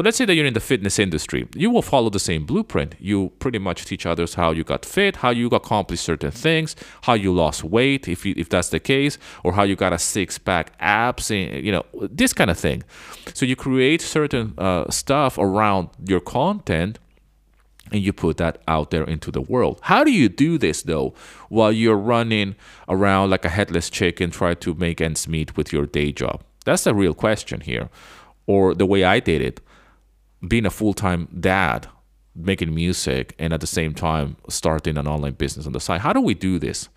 [0.00, 1.46] So let's say that you're in the fitness industry.
[1.54, 2.94] You will follow the same blueprint.
[2.98, 7.12] You pretty much teach others how you got fit, how you accomplished certain things, how
[7.12, 10.38] you lost weight, if you, if that's the case, or how you got a six
[10.38, 12.82] pack abs, and, you know, this kind of thing.
[13.34, 16.98] So you create certain uh, stuff around your content
[17.92, 19.80] and you put that out there into the world.
[19.82, 21.12] How do you do this though
[21.50, 22.56] while you're running
[22.88, 26.42] around like a headless chicken trying to make ends meet with your day job?
[26.64, 27.90] That's the real question here.
[28.46, 29.60] Or the way I did it,
[30.46, 31.86] being a full-time dad,
[32.34, 36.00] making music and at the same time starting an online business on the side.
[36.00, 36.88] How do we do this?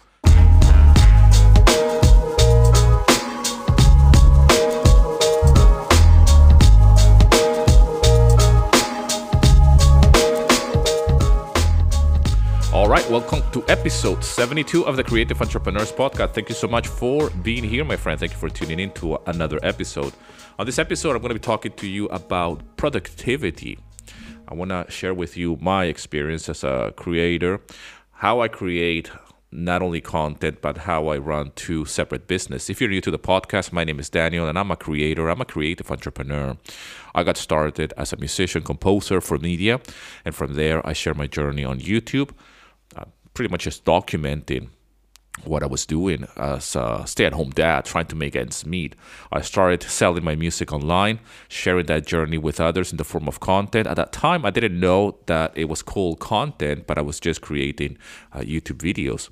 [12.71, 16.33] All right, welcome to episode 72 of the Creative Entrepreneurs Podcast.
[16.33, 18.17] Thank you so much for being here, my friend.
[18.17, 20.13] Thank you for tuning in to another episode.
[20.59, 23.79] On this episode, I'm going to be talking to you about productivity.
[24.47, 27.59] I want to share with you my experience as a creator,
[28.11, 29.09] how I create
[29.51, 32.69] not only content, but how I run two separate business.
[32.69, 35.27] If you're new to the podcast, my name is Daniel and I'm a creator.
[35.27, 36.55] I'm a creative entrepreneur.
[37.15, 39.81] I got started as a musician, composer for media.
[40.23, 42.29] And from there, I share my journey on YouTube
[43.33, 44.69] pretty much just documenting
[45.45, 48.95] what I was doing as a stay at home dad, trying to make ends meet.
[49.31, 53.39] I started selling my music online, sharing that journey with others in the form of
[53.39, 53.87] content.
[53.87, 57.41] At that time, I didn't know that it was called content, but I was just
[57.41, 57.97] creating
[58.31, 59.29] uh, YouTube videos.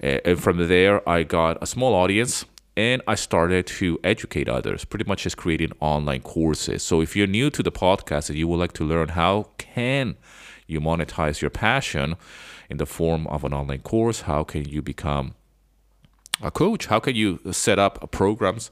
[0.00, 2.44] And from there, I got a small audience
[2.76, 6.84] and I started to educate others, pretty much just creating online courses.
[6.84, 10.16] So if you're new to the podcast and you would like to learn how can
[10.68, 12.14] you monetize your passion,
[12.68, 14.22] in the form of an online course?
[14.22, 15.34] How can you become
[16.42, 16.86] a coach?
[16.86, 18.70] How can you set up programs,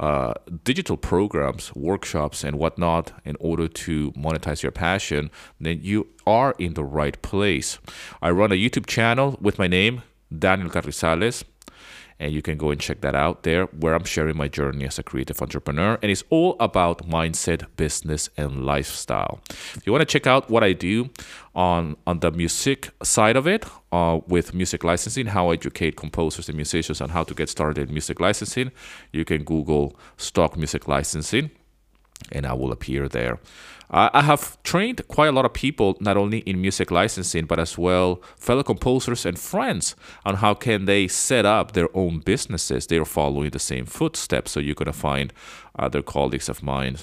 [0.00, 5.30] uh, digital programs, workshops, and whatnot in order to monetize your passion?
[5.60, 7.78] Then you are in the right place.
[8.20, 10.02] I run a YouTube channel with my name,
[10.36, 11.44] Daniel Carrizales
[12.18, 14.98] and you can go and check that out there where I'm sharing my journey as
[14.98, 19.40] a creative entrepreneur and it's all about mindset, business and lifestyle.
[19.50, 21.10] If you want to check out what I do
[21.54, 26.48] on on the music side of it uh, with music licensing, how I educate composers
[26.48, 28.72] and musicians on how to get started in music licensing,
[29.12, 31.50] you can Google stock music licensing
[32.32, 33.38] and I will appear there.
[33.88, 37.78] I have trained quite a lot of people, not only in music licensing, but as
[37.78, 42.86] well fellow composers and friends on how can they set up their own businesses.
[42.86, 44.50] They're following the same footsteps.
[44.50, 45.32] So you're going to find
[45.78, 46.96] other colleagues of mine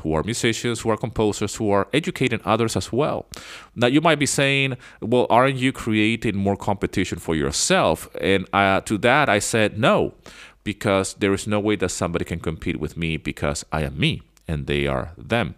[0.00, 3.26] who are musicians, who are composers, who are educating others as well.
[3.74, 8.08] Now you might be saying, well, aren't you creating more competition for yourself?
[8.20, 10.14] And uh, to that, I said no,
[10.62, 14.22] because there is no way that somebody can compete with me because I am me
[14.46, 15.54] and they are them.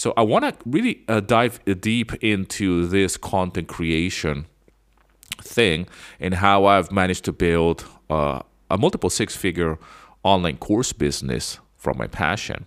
[0.00, 4.46] So I want to really uh, dive deep into this content creation
[5.42, 5.88] thing
[6.18, 8.40] and how I've managed to build uh,
[8.70, 9.78] a multiple six figure
[10.22, 12.64] online course business from my passion.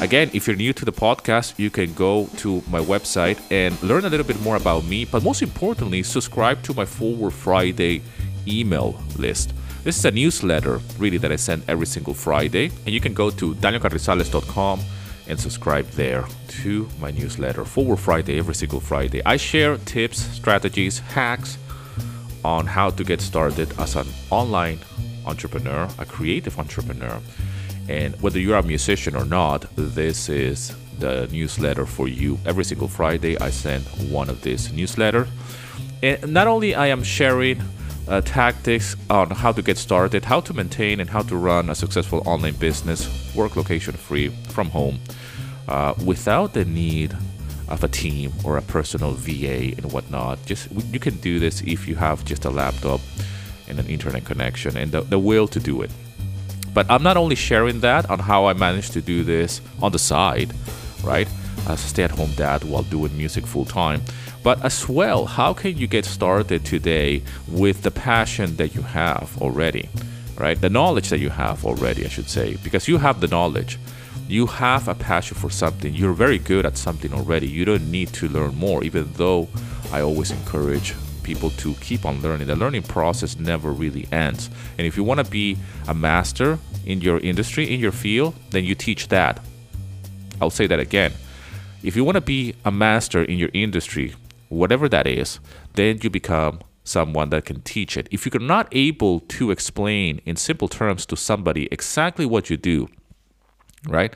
[0.00, 4.06] Again, if you're new to the podcast, you can go to my website and learn
[4.06, 8.00] a little bit more about me, but most importantly, subscribe to my Forward Friday
[8.48, 9.52] email list.
[9.84, 13.28] This is a newsletter, really, that I send every single Friday, and you can go
[13.28, 14.80] to danielcarrizalez.com
[15.28, 19.22] and subscribe there to my newsletter Forward Friday every single Friday.
[19.24, 21.58] I share tips, strategies, hacks
[22.44, 24.78] on how to get started as an online
[25.26, 27.20] entrepreneur, a creative entrepreneur.
[27.88, 32.38] And whether you're a musician or not, this is the newsletter for you.
[32.46, 35.28] Every single Friday, I send one of these newsletters.
[36.02, 37.62] And not only I am sharing
[38.08, 41.74] uh, tactics on how to get started, how to maintain, and how to run a
[41.74, 44.98] successful online business, work location free from home,
[45.68, 47.16] uh, without the need
[47.68, 50.44] of a team or a personal VA and whatnot.
[50.44, 53.00] Just you can do this if you have just a laptop
[53.68, 55.90] and an internet connection and the, the will to do it.
[56.74, 59.98] But I'm not only sharing that on how I managed to do this on the
[59.98, 60.52] side,
[61.02, 61.28] right?
[61.68, 64.02] As a stay-at-home dad while doing music full time
[64.42, 69.36] but as well, how can you get started today with the passion that you have
[69.40, 69.88] already,
[70.36, 70.60] right?
[70.60, 73.78] The knowledge that you have already, I should say, because you have the knowledge.
[74.28, 75.94] You have a passion for something.
[75.94, 77.46] You're very good at something already.
[77.46, 79.48] You don't need to learn more, even though
[79.92, 82.46] I always encourage people to keep on learning.
[82.48, 84.50] The learning process never really ends.
[84.78, 85.56] And if you want to be
[85.86, 89.40] a master in your industry, in your field, then you teach that.
[90.40, 91.12] I'll say that again.
[91.82, 94.14] If you want to be a master in your industry,
[94.52, 95.40] whatever that is,
[95.74, 98.08] then you become someone that can teach it.
[98.10, 102.88] If you're not able to explain in simple terms to somebody exactly what you do,
[103.88, 104.14] right,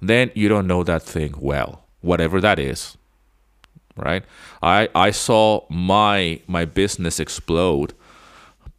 [0.00, 1.82] then you don't know that thing well.
[2.00, 2.96] whatever that is.
[3.96, 4.24] Right?
[4.62, 7.94] I I saw my my business explode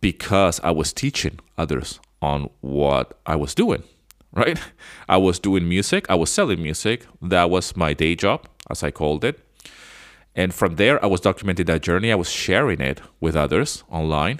[0.01, 3.83] because I was teaching others on what I was doing.
[4.33, 4.59] Right?
[5.09, 7.05] I was doing music, I was selling music.
[7.21, 9.39] That was my day job, as I called it.
[10.37, 12.11] And from there, I was documenting that journey.
[12.11, 14.39] I was sharing it with others online.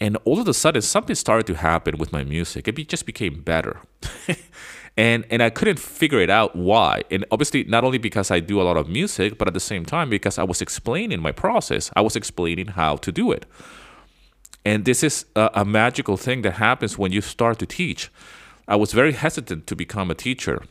[0.00, 2.66] And all of a sudden, something started to happen with my music.
[2.66, 3.80] It be, just became better.
[4.96, 7.02] and and I couldn't figure it out why.
[7.10, 9.86] And obviously, not only because I do a lot of music, but at the same
[9.86, 11.90] time because I was explaining my process.
[11.94, 13.46] I was explaining how to do it.
[14.64, 18.10] And this is a, a magical thing that happens when you start to teach.
[18.66, 20.64] I was very hesitant to become a teacher.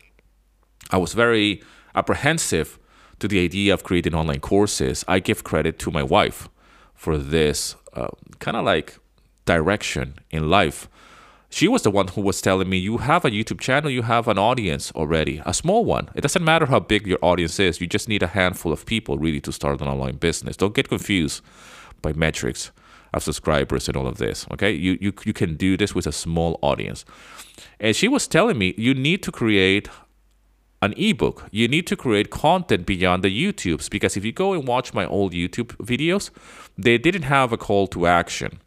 [0.92, 1.64] I was very
[1.96, 2.78] apprehensive
[3.20, 5.04] to the idea of creating online courses.
[5.08, 6.50] I give credit to my wife
[6.94, 8.10] for this uh,
[8.40, 8.98] kind of like
[9.46, 10.90] direction in life.
[11.50, 14.28] She was the one who was telling me, You have a YouTube channel, you have
[14.28, 16.10] an audience already, a small one.
[16.16, 19.18] It doesn't matter how big your audience is, you just need a handful of people
[19.18, 20.58] really to start an online business.
[20.58, 21.42] Don't get confused
[22.02, 22.72] by metrics
[23.14, 24.46] of subscribers and all of this.
[24.52, 27.06] Okay, you you you can do this with a small audience.
[27.80, 29.88] And she was telling me you need to create
[30.86, 31.48] an ebook.
[31.52, 35.06] You need to create content beyond the YouTubes because if you go and watch my
[35.06, 36.30] old YouTube videos,
[36.78, 38.60] they didn't have a call to action.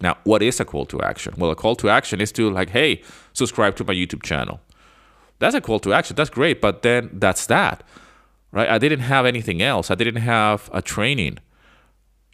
[0.00, 1.34] Now, what is a call to action?
[1.36, 3.02] Well, a call to action is to like, hey,
[3.32, 4.60] subscribe to my YouTube channel.
[5.38, 6.16] That's a call to action.
[6.16, 7.82] That's great, but then that's that.
[8.52, 8.68] Right?
[8.68, 9.90] I didn't have anything else.
[9.90, 11.38] I didn't have a training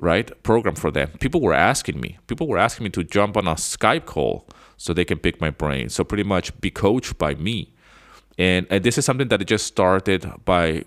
[0.00, 3.48] right program for them people were asking me people were asking me to jump on
[3.48, 4.46] a skype call
[4.76, 7.74] so they can pick my brain so pretty much be coached by me
[8.38, 10.84] and, and this is something that it just started by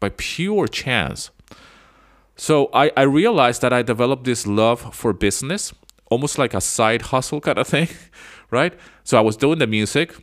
[0.00, 1.30] by pure chance
[2.36, 5.72] so I, I realized that i developed this love for business
[6.10, 7.88] almost like a side hustle kind of thing
[8.50, 10.14] right so i was doing the music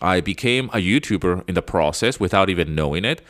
[0.00, 3.22] i became a youtuber in the process without even knowing it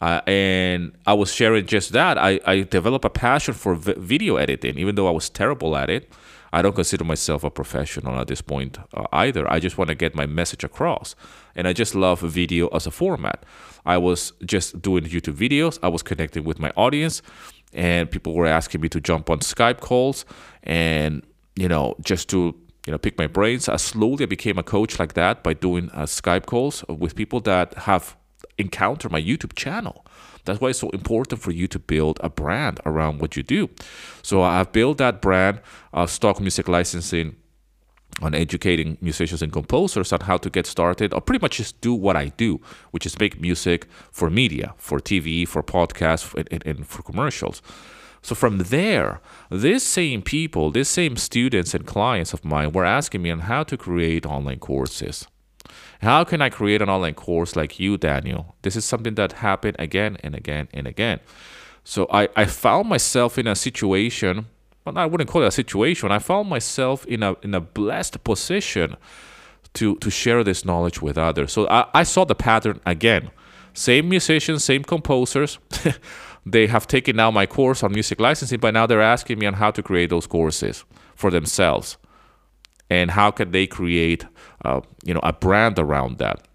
[0.00, 2.18] uh, and I was sharing just that.
[2.18, 5.90] I, I developed a passion for v- video editing, even though I was terrible at
[5.90, 6.08] it.
[6.52, 9.50] I don't consider myself a professional at this point uh, either.
[9.50, 11.14] I just want to get my message across.
[11.54, 13.44] And I just love video as a format.
[13.84, 17.22] I was just doing YouTube videos, I was connecting with my audience,
[17.72, 20.24] and people were asking me to jump on Skype calls
[20.62, 21.22] and,
[21.56, 22.54] you know, just to
[22.86, 23.68] you know, pick my brains.
[23.68, 27.74] I slowly became a coach like that by doing uh, Skype calls with people that
[27.74, 28.16] have
[28.56, 30.06] encountered my YouTube channel.
[30.44, 33.70] That's why it's so important for you to build a brand around what you do.
[34.22, 35.60] So I've built that brand
[35.92, 37.36] of stock music licensing
[38.20, 41.94] on educating musicians and composers on how to get started or pretty much just do
[41.94, 46.86] what I do, which is make music for media, for TV, for podcasts, and, and
[46.86, 47.62] for commercials.
[48.22, 49.20] So from there,
[49.50, 53.62] these same people, these same students and clients of mine were asking me on how
[53.64, 55.26] to create online courses.
[56.00, 58.54] How can I create an online course like you, Daniel?
[58.62, 61.20] This is something that happened again and again and again.
[61.82, 64.46] So I, I found myself in a situation,
[64.84, 66.12] well, I wouldn't call it a situation.
[66.12, 68.96] I found myself in a in a blessed position
[69.74, 71.52] to to share this knowledge with others.
[71.52, 73.30] So I, I saw the pattern again.
[73.74, 75.58] Same musicians, same composers.
[76.46, 79.54] they have taken now my course on music licensing, but now they're asking me on
[79.54, 80.84] how to create those courses
[81.14, 81.96] for themselves
[82.90, 84.26] and how can they create
[84.64, 86.46] uh, you know a brand around that.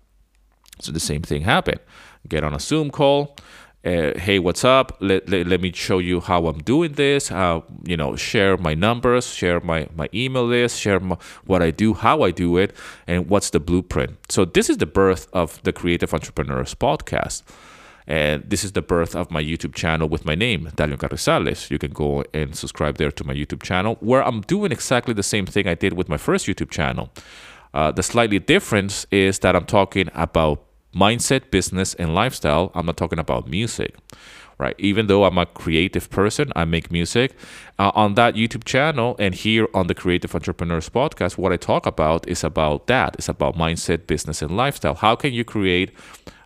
[0.80, 1.80] So the same thing happened.
[2.28, 3.36] Get on a zoom call
[3.86, 4.96] uh, hey what's up?
[5.02, 8.74] Let, let, let, me show you how i'm doing this uh, you know share my
[8.74, 12.74] numbers share my, my email list share my, what i do how i do it
[13.08, 14.18] and what's the blueprint.
[14.30, 17.44] So this is the birth of the creative entrepreneurs podcast.
[18.06, 21.70] And this is the birth of my YouTube channel with my name, Daniel Carrizales.
[21.70, 25.24] You can go and subscribe there to my YouTube channel, where I'm doing exactly the
[25.24, 27.12] same thing I did with my first YouTube channel.
[27.74, 30.64] Uh, the slightly difference is that I'm talking about
[30.96, 32.72] mindset, business, and lifestyle.
[32.76, 33.96] I'm not talking about music,
[34.60, 34.76] right?
[34.78, 37.36] Even though I'm a creative person, I make music.
[37.80, 41.86] Uh, on that YouTube channel and here on the Creative Entrepreneurs Podcast, what I talk
[41.86, 43.16] about is about that.
[43.18, 44.96] It's about mindset, business, and lifestyle.
[44.96, 45.92] How can you create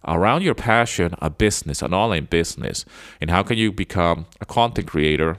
[0.07, 2.85] around your passion a business, an online business,
[3.19, 5.37] and how can you become a content creator?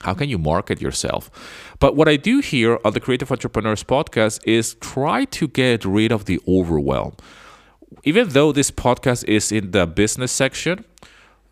[0.00, 1.30] How can you market yourself?
[1.78, 6.10] But what I do here on the Creative Entrepreneurs podcast is try to get rid
[6.10, 7.14] of the overwhelm.
[8.04, 10.84] Even though this podcast is in the business section,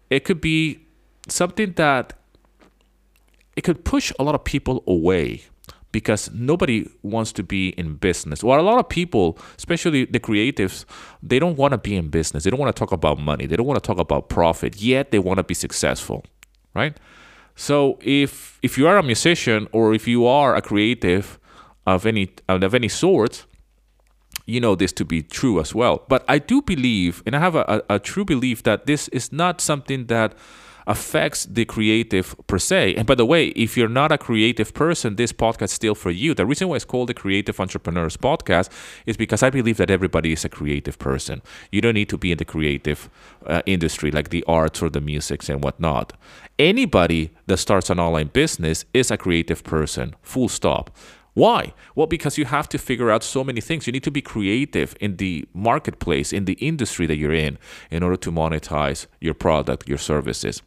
[0.08, 0.80] it could be
[1.28, 2.14] something that
[3.56, 5.44] it could push a lot of people away
[5.92, 8.42] because nobody wants to be in business.
[8.42, 10.84] Or a lot of people, especially the creatives,
[11.22, 12.44] they don't want to be in business.
[12.44, 13.46] They don't want to talk about money.
[13.46, 14.80] They don't want to talk about profit.
[14.80, 16.24] Yet they want to be successful,
[16.74, 16.96] right?
[17.60, 21.38] So if if you are a musician or if you are a creative
[21.84, 23.44] of any of any sort,
[24.46, 26.06] you know this to be true as well.
[26.08, 29.30] But I do believe, and I have a, a, a true belief that this is
[29.30, 30.32] not something that
[30.86, 32.94] affects the creative per se.
[32.94, 36.10] And by the way, if you're not a creative person, this podcast is still for
[36.10, 36.34] you.
[36.34, 38.70] The reason why it's called the Creative Entrepreneurs Podcast
[39.06, 41.42] is because I believe that everybody is a creative person.
[41.70, 43.08] You don't need to be in the creative
[43.46, 46.12] uh, industry like the arts or the musics and whatnot.
[46.58, 50.90] Anybody that starts an online business is a creative person, full stop.
[51.40, 51.72] Why?
[51.94, 53.86] Well, because you have to figure out so many things.
[53.86, 57.56] You need to be creative in the marketplace, in the industry that you're in,
[57.90, 60.60] in order to monetize your product, your services.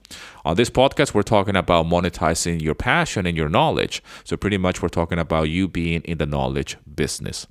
[0.44, 4.01] On this podcast, we're talking about monetizing your passion and your knowledge.
[4.24, 7.46] So, pretty much, we're talking about you being in the knowledge business.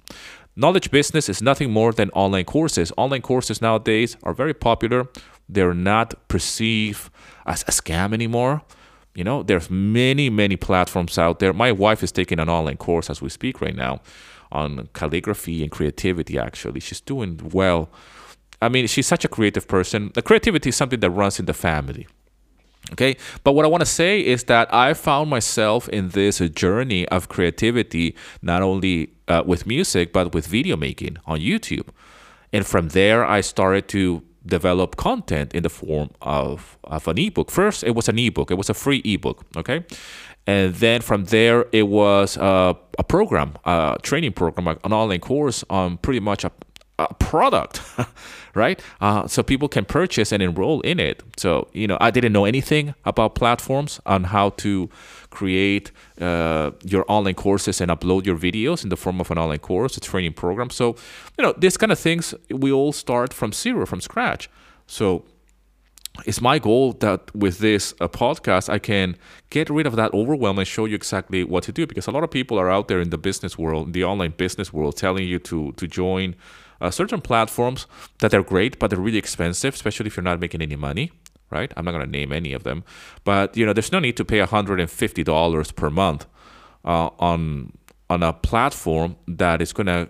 [0.57, 2.91] Knowledge business is nothing more than online courses.
[2.97, 5.07] Online courses nowadays are very popular,
[5.49, 7.09] they're not perceived
[7.47, 8.63] as a scam anymore
[9.15, 11.53] you know, there's many, many platforms out there.
[11.53, 14.01] My wife is taking an online course as we speak right now
[14.51, 16.81] on calligraphy and creativity, actually.
[16.81, 17.91] She's doing well.
[18.61, 20.11] I mean, she's such a creative person.
[20.15, 22.07] The creativity is something that runs in the family.
[22.93, 23.17] Okay.
[23.45, 27.29] But what I want to say is that I found myself in this journey of
[27.29, 31.89] creativity, not only uh, with music, but with video making on YouTube.
[32.53, 37.51] And from there, I started to develop content in the form of, of an ebook.
[37.51, 39.85] First, it was an ebook, it was a free ebook, okay?
[40.47, 45.65] And then from there, it was a, a program, a training program, an online course
[45.71, 46.51] on pretty much a,
[47.11, 47.81] a product,
[48.55, 48.81] right?
[49.01, 51.23] Uh, so people can purchase and enroll in it.
[51.37, 54.89] So, you know, I didn't know anything about platforms on how to
[55.31, 55.91] create
[56.21, 59.97] uh, your online courses and upload your videos in the form of an online course,
[59.97, 60.71] a training program.
[60.71, 60.97] So,
[61.39, 64.51] you know, these kind of things, we all start from zero, from scratch.
[64.87, 65.25] So,
[66.27, 69.17] it's my goal that with this uh, podcast, I can
[69.51, 71.87] get rid of that overwhelm and show you exactly what to do.
[71.87, 74.73] Because a lot of people are out there in the business world, the online business
[74.73, 76.35] world, telling you to to join
[76.83, 77.87] uh, certain platforms
[78.19, 81.11] that are great, but they're really expensive, especially if you're not making any money
[81.53, 81.71] right?
[81.77, 82.83] I'm not going to name any of them,
[83.25, 86.27] but you know, there's no need to pay $150 per month
[86.85, 87.73] uh, on
[88.11, 90.09] on a platform that is going to,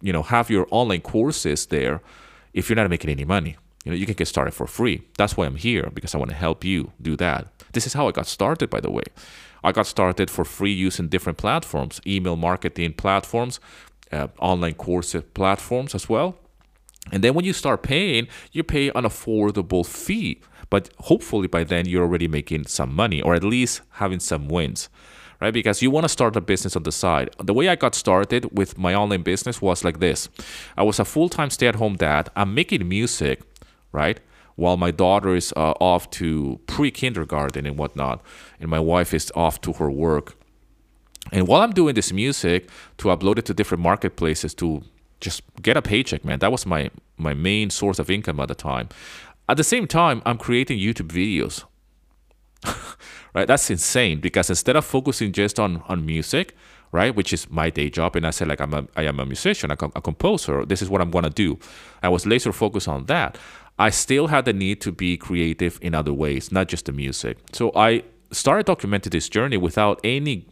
[0.00, 2.00] you know, have your online courses there
[2.52, 3.56] if you're not making any money.
[3.84, 5.02] You know, you can get started for free.
[5.18, 7.46] That's why I'm here because I want to help you do that.
[7.72, 9.04] This is how I got started, by the way.
[9.62, 13.60] I got started for free using different platforms, email marketing platforms,
[14.14, 16.36] uh, online course platforms as well.
[17.12, 20.40] And then when you start paying, you pay an affordable fee
[20.70, 24.88] but hopefully by then you're already making some money or at least having some wins
[25.40, 25.52] right?
[25.52, 27.28] Because you want to start a business on the side.
[27.38, 30.28] The way i got started with my online business was like this.
[30.76, 32.30] I was a full-time stay-at-home dad.
[32.36, 33.42] I'm making music
[33.92, 34.20] right
[34.56, 38.22] while my daughter is uh, off to pre-kindergarten and whatnot
[38.60, 40.36] and my wife is off to her work
[41.32, 44.82] and while i'm doing this music to upload it to different marketplaces to
[45.20, 48.54] just get a paycheck man that was my my main source of income at the
[48.54, 48.88] time
[49.48, 51.64] at the same time, I'm creating YouTube videos.
[53.34, 53.46] right?
[53.46, 56.56] That's insane because instead of focusing just on on music,
[56.92, 59.26] right, which is my day job, and I said like I'm a I am a
[59.26, 60.64] musician, a, a composer.
[60.64, 61.58] This is what I'm gonna do.
[62.02, 63.36] I was laser focused on that.
[63.78, 67.36] I still had the need to be creative in other ways, not just the music.
[67.52, 70.46] So I started documenting this journey without any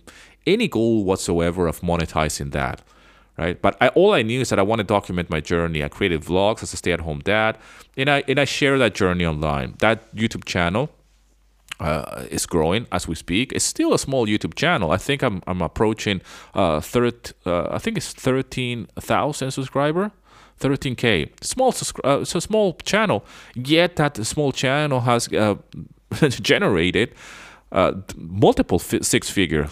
[0.47, 2.83] any goal whatsoever of monetizing that
[3.39, 3.61] right?
[3.61, 5.83] But I, all I knew is that I want to document my journey.
[5.83, 7.59] I created vlogs as a stay-at-home dad,
[7.97, 9.75] and I and I share that journey online.
[9.79, 10.91] That YouTube channel
[11.81, 13.53] uh, is growing as we speak.
[13.53, 14.91] It's still a small YouTube channel.
[14.91, 16.21] I think I'm I'm approaching
[16.55, 17.33] uh, third.
[17.47, 20.13] Uh, I think it's thirteen thousand subscriber.
[20.61, 23.25] 13k small uh, a small channel
[23.57, 25.57] yet that small channel has uh,
[26.29, 27.13] generated
[27.73, 29.69] uh, multiple six figure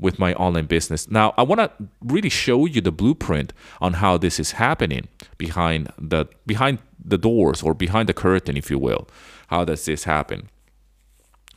[0.00, 1.10] with my online business.
[1.10, 5.92] Now, I want to really show you the blueprint on how this is happening behind
[5.98, 9.08] the behind the doors or behind the curtain, if you will.
[9.48, 10.48] How does this happen?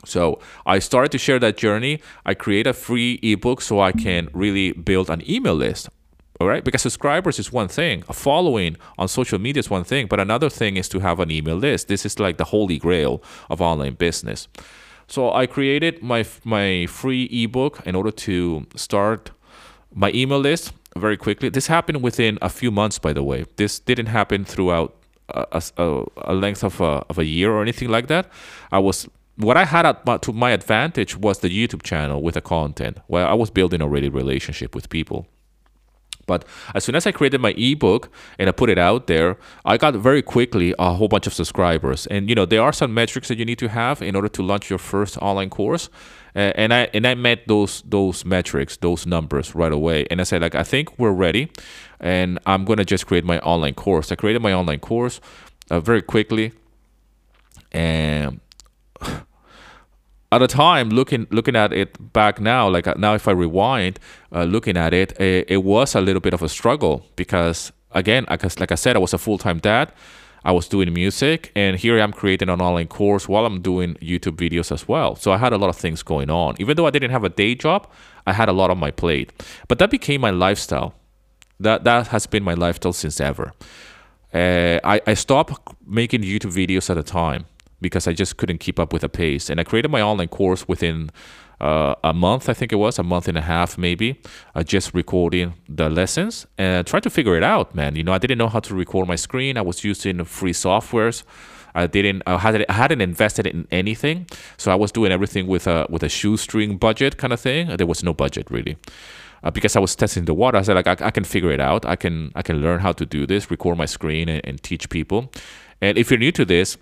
[0.04, 2.00] So I started to share that journey.
[2.26, 5.88] I create a free ebook so I can really build an email list.
[6.40, 10.08] All right, because subscribers is one thing, a following on social media is one thing,
[10.08, 11.86] but another thing is to have an email list.
[11.86, 14.48] This is like the holy grail of online business.
[15.06, 19.30] So I created my my free ebook in order to start
[19.94, 21.48] my email list very quickly.
[21.48, 23.44] This happened within a few months, by the way.
[23.56, 24.94] This didn't happen throughout
[25.28, 28.30] a, a, a length of a, of a year or anything like that.
[28.70, 32.34] I was what I had at my, to my advantage was the YouTube channel with
[32.34, 35.26] the content, where I was building already relationship with people.
[36.26, 39.76] But as soon as I created my ebook and I put it out there, I
[39.76, 42.06] got very quickly a whole bunch of subscribers.
[42.06, 44.42] And you know, there are some metrics that you need to have in order to
[44.42, 45.88] launch your first online course.
[46.34, 50.06] And I and I met those those metrics, those numbers right away.
[50.10, 51.48] And I said like, I think we're ready,
[52.00, 54.10] and I'm gonna just create my online course.
[54.10, 55.20] I created my online course
[55.70, 56.52] uh, very quickly,
[57.70, 58.40] and
[60.34, 64.00] at the time looking looking at it back now like uh, now if i rewind
[64.32, 68.26] uh, looking at it, it, it was a little bit of a struggle because again
[68.28, 69.92] like i said i was a full-time dad.
[70.46, 74.36] I was doing music and here i'm creating an online course while i'm doing youtube
[74.36, 75.16] videos as well.
[75.16, 76.56] So i had a lot of things going on.
[76.58, 77.90] Even though i didn't have a day job
[78.26, 79.32] i had a lot on my plate.
[79.68, 80.94] But that became my lifestyle.
[81.60, 83.52] That that has been my lifestyle since ever.
[84.34, 85.52] Uh, I, I stopped
[85.86, 87.46] making youtube videos at a time
[87.84, 89.50] because I just couldn't keep up with the pace.
[89.50, 91.10] And I created my online course within
[91.60, 94.08] uh, a month, I think it was, a month and a half maybe,
[94.54, 97.94] uh, just recording the lessons and try to figure it out, man.
[97.94, 99.58] You know, I didn't know how to record my screen.
[99.58, 101.24] I was using free softwares.
[101.74, 102.22] I didn't.
[102.26, 102.64] I hadn't.
[102.68, 104.26] I hadn't invested in anything,
[104.56, 107.76] so I was doing everything with a with a shoestring budget kind of thing.
[107.76, 108.76] There was no budget really,
[109.42, 110.56] uh, because I was testing the water.
[110.56, 111.84] I said like I, I, can figure it out.
[111.84, 114.88] I can I can learn how to do this, record my screen, and, and teach
[114.88, 115.32] people.
[115.80, 116.78] And if you're new to this,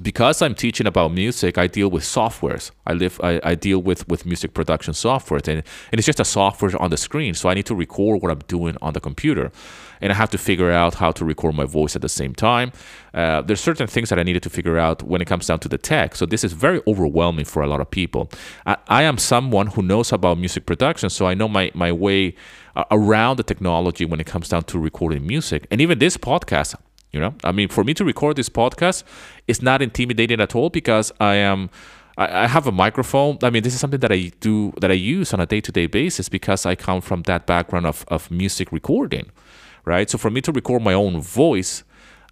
[0.00, 2.70] because I'm teaching about music, I deal with softwares.
[2.86, 6.24] I live, I, I deal with, with music production software, and, and it's just a
[6.24, 7.34] software on the screen.
[7.34, 9.52] So I need to record what I'm doing on the computer,
[10.00, 12.72] and I have to figure out how to record my voice at the same time.
[13.12, 15.68] Uh, there's certain things that I needed to figure out when it comes down to
[15.68, 16.16] the tech.
[16.16, 18.30] So this is very overwhelming for a lot of people.
[18.64, 22.34] I, I am someone who knows about music production, so I know my my way
[22.74, 26.76] uh, around the technology when it comes down to recording music, and even this podcast.
[27.12, 29.04] You know, I mean, for me to record this podcast,
[29.46, 31.70] it's not intimidating at all because I am.
[32.18, 33.38] I have a microphone.
[33.42, 36.28] I mean, this is something that I do that I use on a day-to-day basis
[36.28, 39.30] because I come from that background of, of music recording,
[39.86, 40.10] right?
[40.10, 41.84] So for me to record my own voice,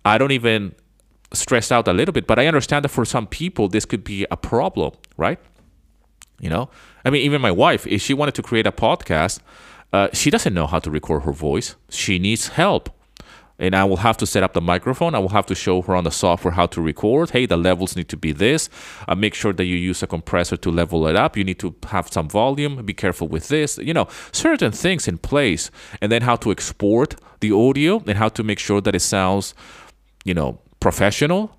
[0.04, 0.74] I don't even
[1.32, 2.26] stress out a little bit.
[2.26, 5.38] But I understand that for some people, this could be a problem, right?
[6.40, 6.68] You know,
[7.02, 9.40] I mean, even my wife, if she wanted to create a podcast,
[9.94, 11.76] uh, she doesn't know how to record her voice.
[11.88, 12.90] She needs help
[13.60, 15.14] and I will have to set up the microphone.
[15.14, 17.30] I will have to show her on the software how to record.
[17.30, 18.70] Hey, the levels need to be this.
[19.06, 21.36] Uh, make sure that you use a compressor to level it up.
[21.36, 22.84] You need to have some volume.
[22.84, 23.78] Be careful with this.
[23.78, 25.70] You know, certain things in place.
[26.00, 29.54] And then how to export the audio and how to make sure that it sounds,
[30.24, 31.56] you know, professional.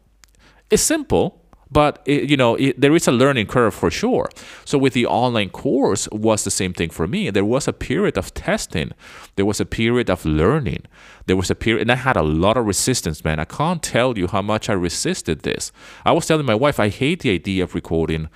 [0.72, 1.41] It's simple
[1.72, 4.30] but it, you know it, there is a learning curve for sure.
[4.66, 7.30] So with the online course was the same thing for me.
[7.30, 8.92] There was a period of testing.
[9.36, 10.84] There was a period of learning.
[11.28, 13.40] There was a period and i had a lot of resistance man.
[13.40, 15.72] I can't tell you how much i resisted this.
[16.06, 18.28] I was telling my wife i hate the idea of recording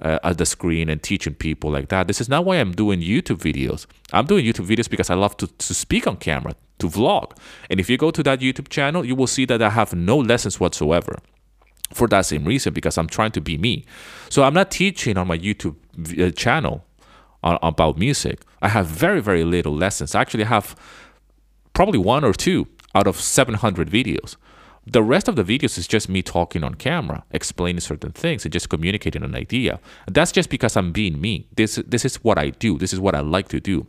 [0.00, 2.08] uh, at the screen and teaching people like that.
[2.08, 3.86] This is not why i'm doing youtube videos.
[4.12, 7.36] I'm doing youtube videos because i love to, to speak on camera to vlog.
[7.70, 10.18] And if you go to that youtube channel you will see that i have no
[10.18, 11.18] lessons whatsoever
[11.92, 13.84] for that same reason because I'm trying to be me.
[14.28, 15.76] So I'm not teaching on my YouTube
[16.20, 16.84] uh, channel
[17.42, 18.40] on, about music.
[18.60, 20.14] I have very very little lessons.
[20.14, 20.76] I actually have
[21.72, 24.36] probably one or two out of 700 videos.
[24.84, 28.52] The rest of the videos is just me talking on camera, explaining certain things and
[28.52, 29.78] just communicating an idea.
[30.08, 31.46] that's just because I'm being me.
[31.54, 32.78] This this is what I do.
[32.78, 33.86] This is what I like to do.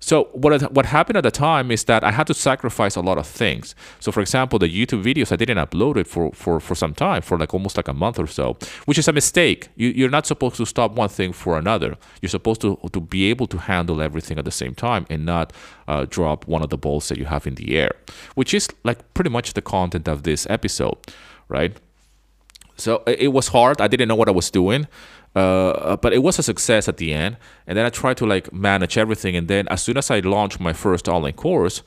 [0.00, 3.18] So what what happened at the time is that I had to sacrifice a lot
[3.18, 3.74] of things.
[4.00, 7.22] So for example, the YouTube videos I didn't upload it for for for some time,
[7.22, 9.68] for like almost like a month or so, which is a mistake.
[9.76, 11.96] You, you're not supposed to stop one thing for another.
[12.20, 15.52] You're supposed to to be able to handle everything at the same time and not
[15.88, 17.92] uh, drop one of the balls that you have in the air,
[18.34, 20.96] which is like pretty much the content of this episode,
[21.48, 21.76] right?
[22.76, 23.80] So it was hard.
[23.80, 24.86] I didn't know what I was doing.
[25.34, 27.36] Uh, but it was a success at the end.
[27.66, 29.36] And then I tried to like manage everything.
[29.36, 31.82] And then as soon as I launched my first online course,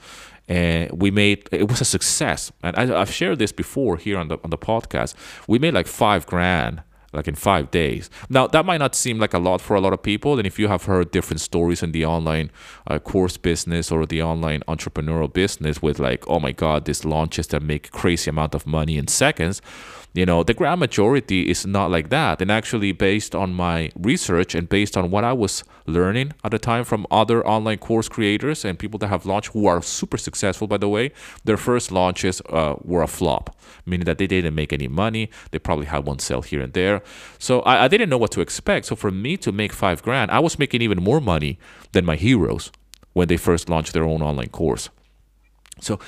[0.47, 2.52] and we made it was a success.
[2.63, 5.13] And I, have shared this before here on the on the podcast.
[5.47, 8.10] We made like five grand like in five days.
[8.30, 10.38] Now, that might not seem like a lot for a lot of people.
[10.38, 12.52] And if you have heard different stories in the online
[12.88, 17.47] uh, course business or the online entrepreneurial business with like, oh my God, these launches
[17.47, 19.62] that make crazy amount of money in seconds,
[20.13, 22.41] you know, the grand majority is not like that.
[22.41, 26.60] And actually, based on my research and based on what I was learning at the
[26.60, 30.67] time from other online course creators and people that have launched who are super successful,
[30.67, 31.12] by the way,
[31.43, 35.30] their first launches uh, were a flop, meaning that they didn't make any money.
[35.52, 37.04] They probably had one sale here and there.
[37.38, 38.88] So I, I didn't know what to expect.
[38.88, 41.60] So for me to make five grand, I was making even more money
[41.91, 42.72] than my heroes
[43.13, 44.89] when they first launched their own online course.
[45.82, 46.00] So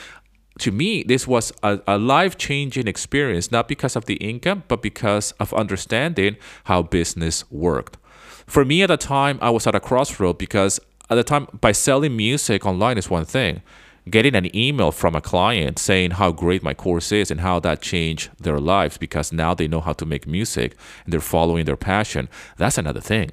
[0.59, 4.81] to me, this was a, a life changing experience, not because of the income, but
[4.81, 6.35] because of understanding
[6.65, 7.97] how business worked.
[8.45, 11.71] For me at the time, I was at a crossroad because at the time, by
[11.71, 13.61] selling music online is one thing.
[14.09, 17.81] Getting an email from a client saying how great my course is and how that
[17.81, 21.77] changed their lives because now they know how to make music and they're following their
[21.77, 23.31] passion, that's another thing.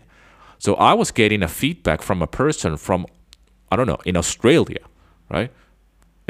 [0.59, 3.07] So I was getting a feedback from a person from,
[3.72, 4.81] I don't know, in Australia,
[5.31, 5.50] right?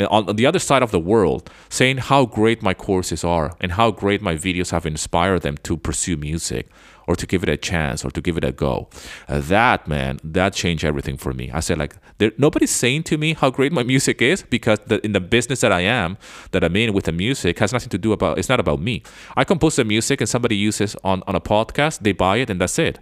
[0.06, 3.90] On, the other side of the world saying how great my courses are and how
[3.90, 6.68] great my videos have inspired them to pursue music
[7.08, 8.88] or to give it a chance or to give it a go.
[9.26, 11.50] Uh, that man, that changed everything for me.
[11.52, 15.04] I said like, there, nobody's saying to me how great my music is because the,
[15.04, 16.18] in the business that I am,
[16.50, 18.38] that I'm in with the music, has nothing to do about.
[18.38, 19.02] It's not about me.
[19.36, 22.60] I compose the music and somebody uses on on a podcast, they buy it and
[22.60, 22.98] that's it.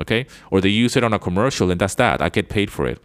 [0.00, 2.22] Okay, or they use it on a commercial and that's that.
[2.22, 3.02] I get paid for it.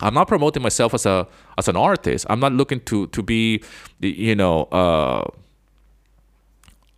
[0.00, 1.26] I'm not promoting myself as a
[1.58, 2.26] as an artist.
[2.28, 3.62] I'm not looking to to be,
[4.00, 5.24] you know, uh,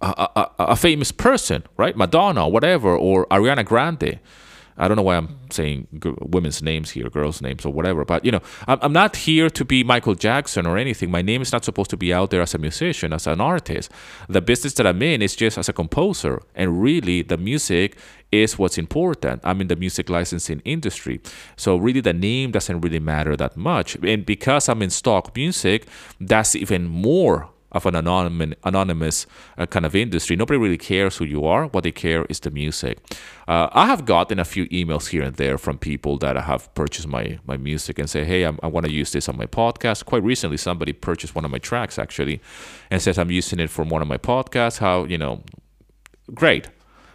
[0.01, 1.97] a, a, a famous person, right?
[1.97, 4.19] Madonna, whatever, or Ariana Grande.
[4.79, 8.05] I don't know why I'm saying g- women's names here, girls' names or whatever.
[8.05, 11.11] But you know, I'm, I'm not here to be Michael Jackson or anything.
[11.11, 13.91] My name is not supposed to be out there as a musician, as an artist.
[14.29, 17.97] The business that I'm in is just as a composer, and really, the music
[18.33, 19.41] is what's important.
[19.45, 21.21] I'm in the music licensing industry,
[21.57, 23.97] so really, the name doesn't really matter that much.
[24.03, 25.87] And because I'm in stock music,
[26.21, 29.27] that's even more of an anonymous, anonymous
[29.59, 30.35] uh, kind of industry.
[30.35, 31.67] Nobody really cares who you are.
[31.67, 32.99] What they care is the music.
[33.47, 37.07] Uh, I have gotten a few emails here and there from people that have purchased
[37.07, 40.07] my, my music and say, hey, I'm, i want to use this on my podcast.
[40.07, 42.41] Quite recently, somebody purchased one of my tracks actually
[42.91, 44.79] and says, I'm using it for one of my podcasts.
[44.79, 45.43] How, you know,
[46.35, 46.69] great.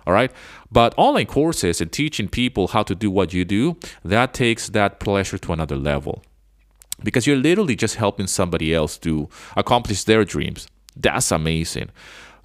[0.05, 0.31] All right.
[0.71, 4.99] But online courses and teaching people how to do what you do, that takes that
[4.99, 6.23] pleasure to another level
[7.03, 10.67] because you're literally just helping somebody else to accomplish their dreams.
[10.95, 11.89] That's amazing.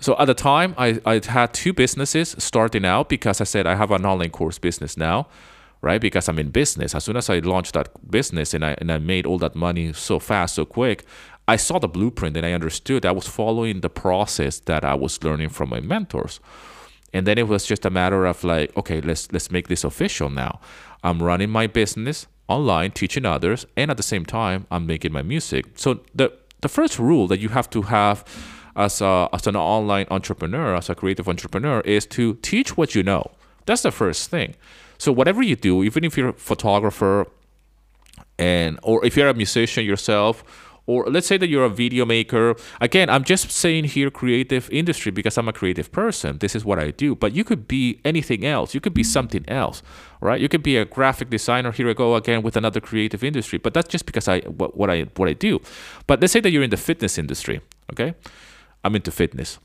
[0.01, 3.75] So at the time, I, I had two businesses starting out because I said I
[3.75, 5.27] have an online course business now,
[5.81, 6.01] right?
[6.01, 6.95] Because I'm in business.
[6.95, 9.93] As soon as I launched that business and I, and I made all that money
[9.93, 11.05] so fast, so quick,
[11.49, 15.23] I saw the blueprint and I understood I was following the process that I was
[15.23, 16.41] learning from my mentors.
[17.13, 20.29] And then it was just a matter of like, okay, let's let's make this official
[20.29, 20.61] now.
[21.03, 25.23] I'm running my business online teaching others and at the same time i'm making my
[25.23, 25.67] music.
[25.77, 28.25] So the the first rule that you have to have
[28.77, 33.03] as a, as an online entrepreneur as a creative entrepreneur is to teach what you
[33.03, 33.31] know.
[33.67, 34.55] That's the first thing.
[34.99, 37.27] So whatever you do even if you're a photographer
[38.39, 40.45] and or if you're a musician yourself
[40.87, 42.55] or let's say that you're a video maker.
[42.81, 46.39] Again i'm just saying here creative industry because i'm a creative person.
[46.39, 47.15] This is what i do.
[47.15, 48.75] But you could be anything else.
[48.75, 49.83] You could be something else
[50.21, 50.41] right?
[50.41, 51.73] You could be a graphic designer.
[51.73, 53.59] Here i go again with another creative industry.
[53.59, 55.61] But that's just because i what, what i what i do.
[56.07, 57.61] But let's say that you're in the fitness industry
[57.93, 58.15] okay?
[58.85, 59.59] I'm into fitness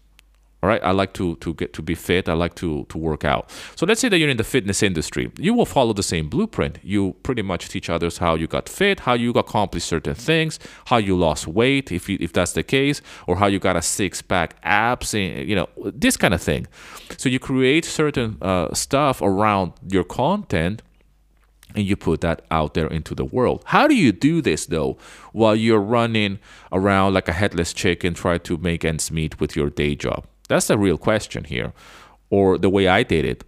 [0.64, 2.30] all right, I like to to get to be fit.
[2.30, 3.50] I like to to work out.
[3.76, 5.32] So let's say that you're in the fitness industry.
[5.38, 6.78] You will follow the same blueprint.
[6.84, 10.98] You pretty much teach others how you got fit, how you accomplished certain things, how
[10.98, 14.22] you lost weight, if you, if that's the case, or how you got a six
[14.22, 16.68] pack abs, and, you know this kind of thing.
[17.18, 20.84] So you create certain uh, stuff around your content
[21.76, 23.64] and you put that out there into the world.
[23.66, 24.98] How do you do this though
[25.32, 26.40] while you're running
[26.72, 30.28] around like a headless chicken trying to make ends meet with your day job?
[30.52, 31.74] That's the real question here.
[32.30, 33.44] Or the way I did it,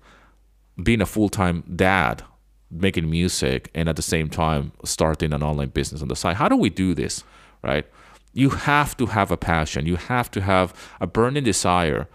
[0.82, 2.24] being a full time dad,
[2.72, 6.38] making music, and at the same time starting an online business on the side.
[6.38, 7.24] How do we do this,
[7.62, 7.86] right?
[8.34, 12.08] You have to have a passion, you have to have a burning desire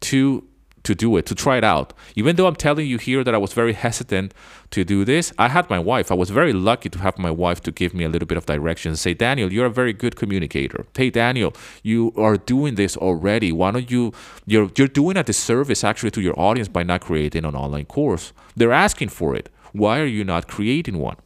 [0.00, 0.47] to
[0.88, 1.92] to do it, to try it out.
[2.16, 4.32] Even though I'm telling you here that I was very hesitant
[4.70, 6.10] to do this, I had my wife.
[6.10, 8.46] I was very lucky to have my wife to give me a little bit of
[8.46, 10.86] direction say, Daniel, you're a very good communicator.
[10.96, 13.52] Hey, Daniel, you are doing this already.
[13.52, 14.14] Why don't you,
[14.46, 18.32] you're, you're doing a disservice actually to your audience by not creating an online course.
[18.56, 19.50] They're asking for it.
[19.72, 21.16] Why are you not creating one?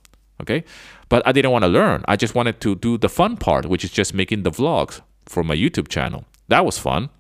[0.40, 0.64] Okay.
[1.08, 2.02] But I didn't want to learn.
[2.08, 5.44] I just wanted to do the fun part, which is just making the vlogs for
[5.44, 6.24] my YouTube channel.
[6.48, 7.10] That was fun.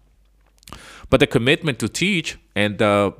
[1.12, 3.10] But the commitment to teach and uh,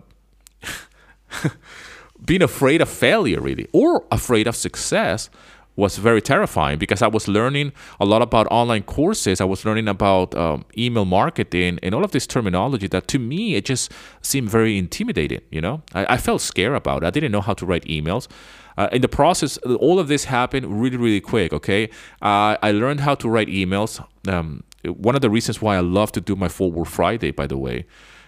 [2.25, 5.29] being afraid of failure, really, or afraid of success,
[5.77, 9.43] was very terrifying because I was learning a lot about online courses.
[9.43, 13.57] I was learning about um, email marketing and all of this terminology that to me
[13.57, 15.43] it just seemed very intimidating.
[15.51, 17.07] You know, I, I felt scared about it.
[17.09, 18.27] I didn't know how to write emails.
[18.79, 21.53] Uh, in the process, all of this happened really, really quick.
[21.53, 21.91] Okay,
[22.23, 24.03] uh, I learned how to write emails.
[24.27, 27.57] Um, one of the reasons why I love to do my Forward Friday, by the
[27.57, 27.87] way,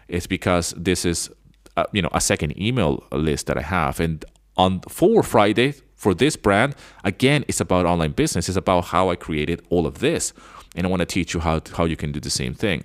[0.08, 1.30] is because this is
[1.76, 4.24] uh, you know a second email list that I have, and
[4.56, 8.48] on Forward Friday for this brand, again, it's about online business.
[8.48, 10.32] It's about how I created all of this,
[10.76, 12.84] and I want to teach you how how you can do the same thing.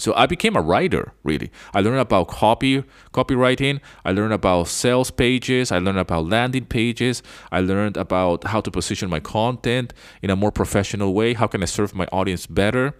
[0.00, 1.50] So I became a writer, really.
[1.74, 2.82] I learned about copy,
[3.12, 3.80] copywriting.
[4.02, 5.70] I learned about sales pages.
[5.70, 7.22] I learned about landing pages.
[7.52, 11.34] I learned about how to position my content in a more professional way.
[11.34, 12.94] How can I serve my audience better?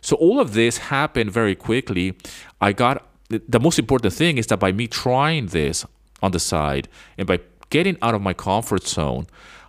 [0.00, 2.16] So all of this happened very quickly.
[2.60, 5.86] I got the most important thing is that by me trying this
[6.22, 7.38] on the side and by
[7.70, 9.28] getting out of my comfort zone,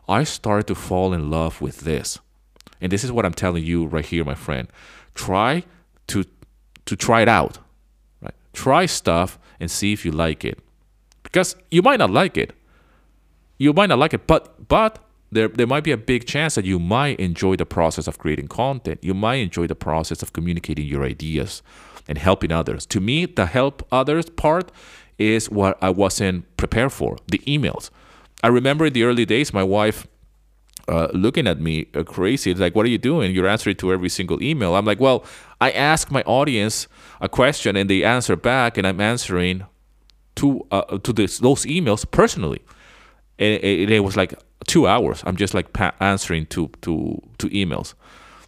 [0.09, 2.19] I started to fall in love with this.
[2.81, 4.67] And this is what I'm telling you right here, my friend.
[5.13, 5.63] Try
[6.07, 6.25] to
[6.85, 7.57] to try it out.
[8.21, 8.33] Right?
[8.53, 10.59] Try stuff and see if you like it.
[11.23, 12.53] Because you might not like it.
[13.57, 14.99] You might not like it, but but
[15.31, 18.47] there there might be a big chance that you might enjoy the process of creating
[18.47, 18.99] content.
[19.01, 21.61] You might enjoy the process of communicating your ideas
[22.07, 22.85] and helping others.
[22.87, 24.71] To me, the help others part
[25.17, 27.17] is what I wasn't prepared for.
[27.27, 27.89] The emails.
[28.43, 30.05] I remember in the early days, my wife
[30.87, 32.53] uh, looking at me uh, crazy.
[32.53, 33.33] Like, what are you doing?
[33.33, 34.75] You're answering to every single email.
[34.75, 35.23] I'm like, well,
[35.65, 36.87] I ask my audience
[37.19, 39.65] a question and they answer back, and I'm answering
[40.35, 42.61] to uh, to this, those emails personally.
[43.39, 44.33] And it, it, was like
[44.67, 45.23] two hours.
[45.25, 45.67] I'm just like
[45.99, 47.95] answering to to to emails,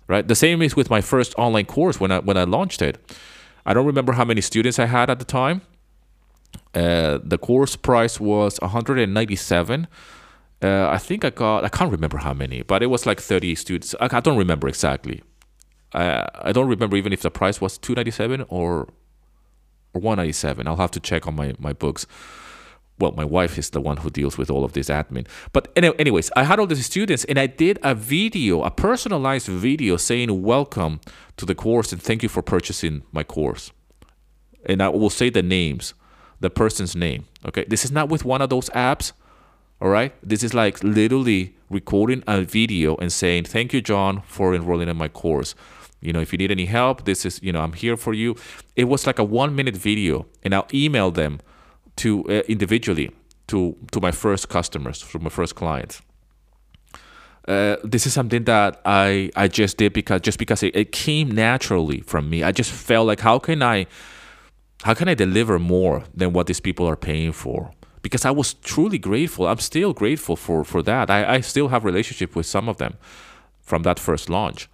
[0.07, 0.27] right?
[0.27, 2.95] The same is with my first online course when I when I launched it.
[3.65, 5.61] I don't remember how many students I had at the time.
[6.73, 9.87] Uh, the course price was 197
[10.61, 13.55] uh, I think I got, I can't remember how many, but it was like 30
[13.55, 13.95] students.
[13.99, 15.21] I, I don't remember exactly.
[15.93, 18.87] I, I don't remember even if the price was 297 or
[19.93, 20.67] or 197.
[20.67, 22.05] I'll have to check on my, my books.
[22.99, 25.27] Well, my wife is the one who deals with all of this admin.
[25.53, 29.97] But anyways, I had all these students and I did a video, a personalized video
[29.97, 30.99] saying welcome
[31.37, 33.71] to the course and thank you for purchasing my course.
[34.65, 35.93] And I will say the names,
[36.39, 37.25] the person's name.
[37.45, 37.65] Okay.
[37.67, 39.13] This is not with one of those apps
[39.79, 40.13] all right.
[40.23, 44.97] This is like literally recording a video and saying, Thank you, John, for enrolling in
[44.97, 45.53] my course.
[46.01, 48.35] You know, if you need any help, this is, you know, I'm here for you.
[48.75, 51.39] It was like a one minute video, and I'll email them
[51.97, 53.11] to uh, individually
[53.47, 56.01] to to my first customers, to my first clients.
[57.47, 61.31] Uh, this is something that I I just did because just because it, it came
[61.31, 62.43] naturally from me.
[62.43, 63.87] I just felt like how can I
[64.83, 67.71] how can I deliver more than what these people are paying for?
[68.07, 69.47] because I was truly grateful.
[69.47, 71.09] I'm still grateful for for that.
[71.09, 72.93] I, I still have relationship with some of them
[73.61, 74.69] from that first launch.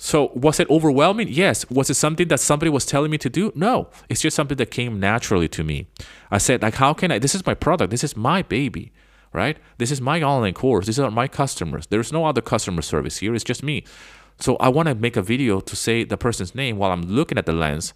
[0.00, 1.26] So was it overwhelming?
[1.28, 1.68] Yes.
[1.68, 3.52] Was it something that somebody was telling me to do?
[3.56, 3.90] No.
[4.08, 5.88] It's just something that came naturally to me.
[6.30, 7.18] I said, like, how can I?
[7.18, 7.90] This is my product.
[7.90, 8.92] This is my baby,
[9.32, 9.58] right?
[9.78, 10.86] This is my online course.
[10.86, 11.88] These are my customers.
[11.88, 13.34] There's no other customer service here.
[13.34, 13.84] It's just me.
[14.38, 17.36] So I want to make a video to say the person's name while I'm looking
[17.36, 17.92] at the lens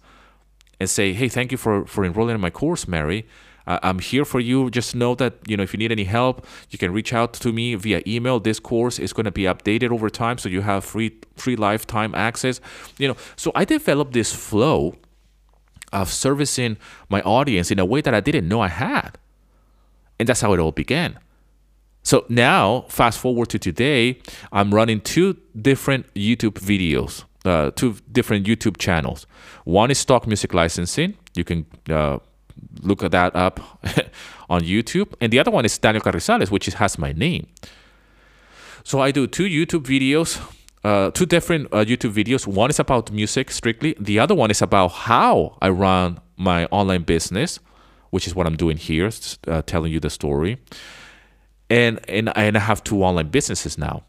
[0.81, 3.25] and say, hey, thank you for for enrolling in my course, Mary.
[3.65, 4.69] Uh, I'm here for you.
[4.69, 7.51] Just know that you know if you need any help, you can reach out to
[7.51, 8.39] me via email.
[8.39, 12.13] This course is going to be updated over time, so you have free free lifetime
[12.15, 12.59] access.
[12.97, 14.95] You know, so I developed this flow
[15.91, 16.77] of servicing
[17.09, 19.17] my audience in a way that I didn't know I had,
[20.19, 21.19] and that's how it all began.
[22.03, 24.19] So now, fast forward to today,
[24.51, 29.25] I'm running two different YouTube videos, uh, two different YouTube channels.
[29.63, 31.15] One is stock music licensing.
[31.33, 32.19] You can uh,
[32.81, 33.59] look at that up
[34.49, 35.13] on YouTube.
[35.21, 37.47] And the other one is Daniel Carrizales, which has my name.
[38.83, 40.41] So I do two YouTube videos,
[40.83, 42.45] uh, two different uh, YouTube videos.
[42.45, 43.95] One is about music strictly.
[43.99, 47.59] The other one is about how I run my online business,
[48.09, 49.09] which is what I'm doing here,
[49.47, 50.57] uh, telling you the story.
[51.69, 54.03] And and and I have two online businesses now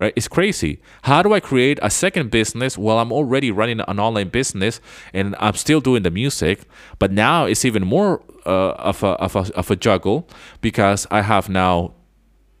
[0.00, 0.12] right?
[0.16, 0.80] It's crazy.
[1.02, 4.80] How do I create a second business while I'm already running an online business
[5.12, 6.62] and I'm still doing the music?
[6.98, 10.28] But now it's even more uh, of, a, of, a, of a juggle
[10.60, 11.94] because I have now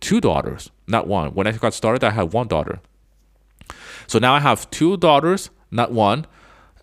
[0.00, 1.34] two daughters, not one.
[1.34, 2.80] When I got started, I had one daughter.
[4.06, 6.26] So now I have two daughters, not one.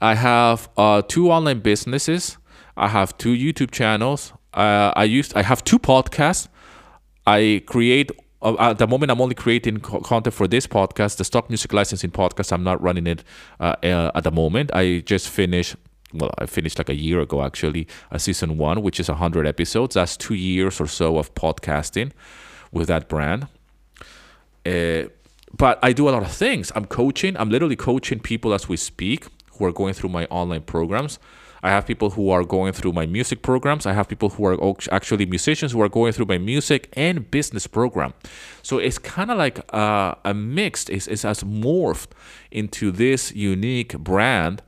[0.02, 2.38] I have uh, two online businesses.
[2.76, 4.34] I have two YouTube channels.
[4.54, 6.48] Uh, I used I have two podcasts.
[7.28, 8.12] I create
[8.44, 12.52] at the moment i'm only creating content for this podcast the stock music licensing podcast
[12.52, 13.24] i'm not running it
[13.60, 14.72] uh, uh, at the moment.
[14.74, 15.76] I just finished
[16.14, 19.96] well i finished like a year ago actually a season one which is 100 episodes.
[19.96, 22.12] That's two years or so of podcasting
[22.72, 23.48] with that brand.
[24.66, 25.04] Uh,
[25.58, 26.72] but i do a lot of things.
[26.76, 27.38] I'm coaching.
[27.38, 31.20] I'm literally coaching people as we speak who are going through my online programs
[31.64, 33.86] I have people who are going through my music programs.
[33.86, 37.68] I have people who are actually musicians who are going through my music and business
[37.68, 38.14] program.
[38.64, 42.10] So it's kind of like uh, a, a mixed, it's, it's has morphed
[42.50, 44.64] into this unique brand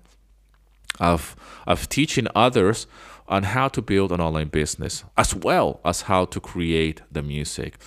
[0.99, 2.85] of, of teaching others
[3.27, 7.77] on how to build an online business as well as how to create the music.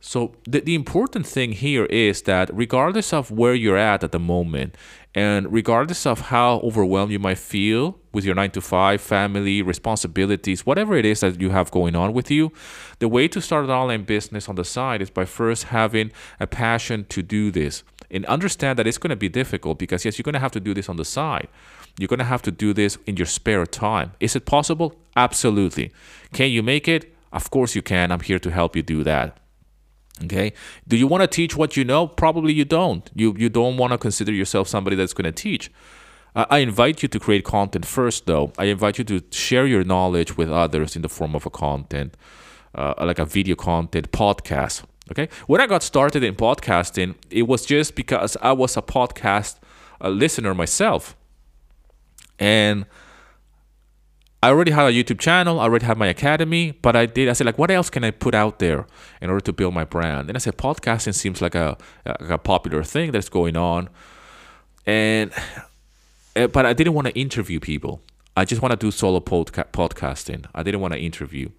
[0.00, 4.18] So the, the important thing here is that regardless of where you're at at the
[4.18, 4.74] moment
[5.14, 10.64] And regardless of how overwhelmed you might feel with your nine to five, family, responsibilities,
[10.64, 12.52] whatever it is that you have going on with you,
[13.00, 16.46] the way to start an online business on the side is by first having a
[16.46, 17.82] passion to do this.
[18.12, 20.60] And understand that it's going to be difficult because, yes, you're going to have to
[20.60, 21.48] do this on the side.
[21.98, 24.12] You're going to have to do this in your spare time.
[24.20, 24.94] Is it possible?
[25.16, 25.92] Absolutely.
[26.32, 27.12] Can you make it?
[27.32, 28.10] Of course you can.
[28.10, 29.38] I'm here to help you do that.
[30.24, 30.52] Okay.
[30.86, 32.06] Do you want to teach what you know?
[32.06, 33.10] Probably you don't.
[33.14, 35.70] You you don't want to consider yourself somebody that's going to teach.
[36.34, 38.52] Uh, I invite you to create content first, though.
[38.58, 42.16] I invite you to share your knowledge with others in the form of a content,
[42.74, 44.84] uh, like a video content, podcast.
[45.10, 45.28] Okay.
[45.46, 49.58] When I got started in podcasting, it was just because I was a podcast
[50.00, 51.16] uh, listener myself,
[52.38, 52.86] and
[54.42, 57.28] I already had a YouTube channel, I already had my academy, but I did.
[57.28, 58.86] I said, like, what else can I put out there
[59.20, 60.28] in order to build my brand?
[60.28, 61.76] And I said, podcasting seems like a,
[62.06, 63.90] a, a popular thing that's going on,
[64.86, 65.30] and
[66.36, 68.00] eh, but I didn't want to interview people.
[68.34, 70.46] I just want to do solo podca- podcasting.
[70.54, 71.50] I didn't want to interview,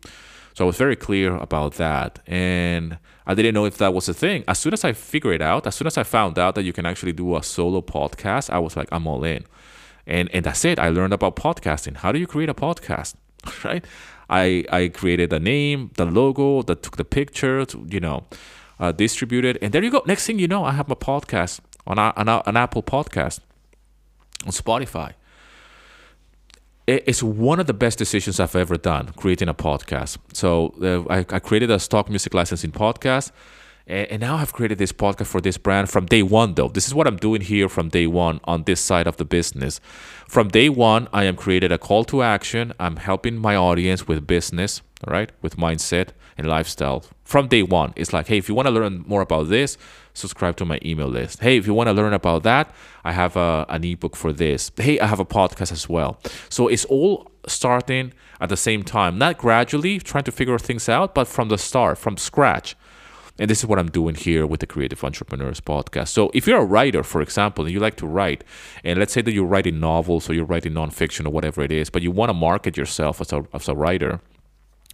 [0.56, 4.14] so I was very clear about that, and I didn't know if that was a
[4.16, 4.44] thing.
[4.48, 6.74] As soon as I figured it out, as soon as I found out that you
[6.74, 9.46] can actually do a solo podcast, I was like, I'm all in
[10.12, 10.78] and and that's it.
[10.80, 11.98] I learned about podcasting.
[11.98, 13.16] How do you create a podcast?
[13.64, 13.84] Right?
[14.30, 18.24] I i created the name the logo that took the picture you know
[18.80, 20.04] uh, distributed and there you go.
[20.06, 23.40] Next thing you know i have my podcast on, a, on an apple podcast
[24.46, 25.14] on spotify.
[26.88, 30.18] It's one of the best decisions I've ever done creating a podcast.
[30.34, 33.32] So uh, I, I created a stock music licensing podcast
[33.92, 36.70] and now I've created this podcast for this brand from day one, though.
[36.70, 39.82] This is what I'm doing here from day one on this side of the business.
[40.28, 42.74] From day one, I am created a call to action.
[42.80, 47.04] I'm helping my audience with business, right, with mindset and lifestyle.
[47.26, 49.78] From day one, it's like, hey, if you want to learn more about this,
[50.14, 51.42] subscribe to my email list.
[51.42, 52.74] Hey, if you want to learn about that,
[53.04, 54.72] I have a, an ebook for this.
[54.78, 56.18] Hey, I have a podcast as well.
[56.48, 61.14] So it's all starting at the same time, not gradually trying to figure things out,
[61.14, 62.76] but from the start, from scratch.
[63.42, 66.10] And this is what I'm doing here with the Creative Entrepreneurs podcast.
[66.10, 68.44] So if you're a writer, for example, and you like to write,
[68.84, 71.90] and let's say that you're writing novels or you're writing nonfiction or whatever it is,
[71.90, 74.22] but you want to market yourself as a, as a writer,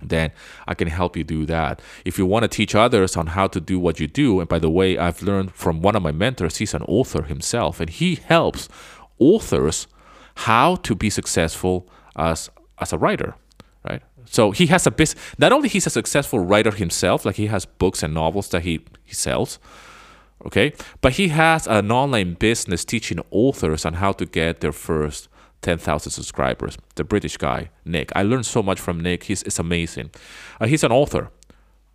[0.02, 0.32] then
[0.66, 1.82] I can help you do that.
[2.06, 4.60] If you want to teach others on how to do what you do, and by
[4.60, 8.16] the way, I've learned from one of my mentors, he's an author himself, and he
[8.16, 8.70] helps
[9.20, 9.88] authors
[10.36, 13.36] how to be successful as as a writer?
[14.30, 15.24] So he has a business.
[15.38, 18.86] Not only he's a successful writer himself, like he has books and novels that he,
[19.04, 19.60] he sells,
[20.46, 25.30] okay, but he has an online business teaching authors on how to get their first
[25.62, 26.78] 10,000 subscribers.
[26.96, 28.12] The British guy, Nick.
[28.16, 29.24] I learned so much from Nick.
[29.24, 30.12] He's it's amazing.
[30.62, 31.32] Uh, he's an author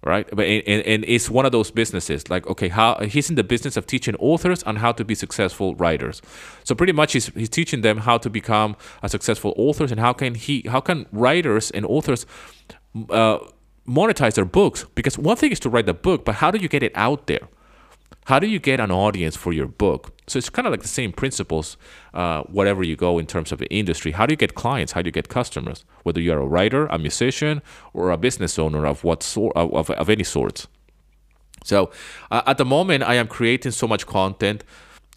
[0.04, 0.28] right?
[0.32, 3.76] But and, and it's one of those businesses like okay how he's in the business
[3.76, 6.20] of teaching authors on how to be successful writers.
[6.64, 10.12] So pretty much he's, he's teaching them how to become a successful authors and how
[10.12, 12.26] can he how can writers and authors
[13.10, 13.38] uh,
[13.86, 14.84] monetize their books?
[14.94, 17.26] Because one thing is to write the book but how do you get it out
[17.26, 17.48] there
[18.26, 20.12] how do you get an audience for your book?
[20.28, 21.76] So it's kind of like the same principles,
[22.14, 24.12] uh, whatever you go in terms of the industry.
[24.12, 24.92] How do you get clients?
[24.92, 25.84] How do you get customers?
[26.04, 29.90] Whether you're a writer, a musician, or a business owner of what sort of, of,
[29.90, 30.66] of any sort.
[31.64, 31.90] So
[32.30, 34.62] uh, at the moment, I am creating so much content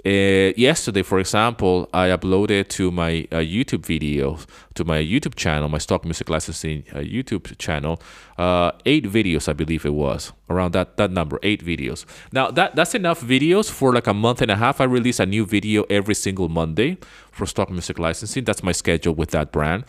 [0.05, 4.37] uh, yesterday, for example, I uploaded to my uh, YouTube video,
[4.75, 7.99] to my YouTube channel, my stock music licensing uh, YouTube channel,
[8.37, 12.05] uh, eight videos, I believe it was around that that number, eight videos.
[12.31, 14.79] Now that that's enough videos for like a month and a half.
[14.79, 16.97] I release a new video every single Monday
[17.31, 18.43] for stock music licensing.
[18.43, 19.85] That's my schedule with that brand.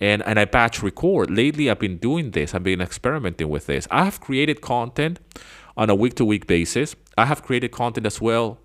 [0.00, 1.30] And, and I batch record.
[1.30, 2.52] Lately, I've been doing this.
[2.52, 3.86] I've been experimenting with this.
[3.88, 5.20] I have created content
[5.76, 6.96] on a week to week basis.
[7.16, 8.58] I have created content as well